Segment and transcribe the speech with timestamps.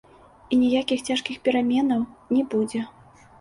[0.55, 2.01] І ніякіх цяжкіх пераменаў
[2.37, 2.81] не будзе.